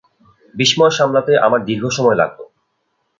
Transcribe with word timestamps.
বিস্ময় 0.55 0.93
সামলাতে 0.97 1.33
আমার 1.37 1.61
দীর্ঘ 1.65 1.85
সময় 1.89 2.17
লাগল। 2.21 2.39